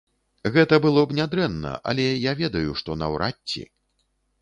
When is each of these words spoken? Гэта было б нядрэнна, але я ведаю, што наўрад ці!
Гэта 0.55 0.79
было 0.85 1.03
б 1.11 1.17
нядрэнна, 1.19 1.75
але 1.93 2.09
я 2.31 2.35
ведаю, 2.43 2.71
што 2.83 2.99
наўрад 3.07 3.37
ці! 3.53 3.61